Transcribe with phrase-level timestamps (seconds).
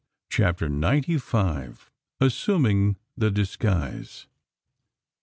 [0.31, 1.91] CHAPTER NINETY FIVE.
[2.19, 4.25] ASSUMING THE DISGUISE.